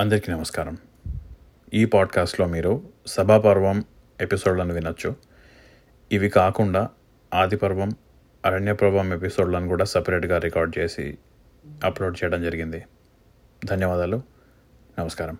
[0.00, 0.76] అందరికీ నమస్కారం.
[1.74, 3.84] ఈ పాడ్కాస్ట్లో మీరు సభాపర్వం
[4.20, 5.16] ఎపిసోడ్లను వినొచ్చు.
[6.12, 6.88] ఇవి కాకుండా
[7.34, 7.90] ఆదిపర్వం
[8.44, 11.18] అరణ్యపర్వం ఎపిసోడ్లను కూడా సపరేట్గా రికార్డ్ చేసి
[11.84, 12.84] అప్లోడ్ చేయడం జరిగింది.
[13.64, 14.22] ధన్యవాదాలు.
[14.98, 15.36] నమస్కారం.